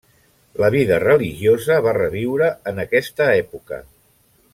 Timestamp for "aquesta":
2.85-3.29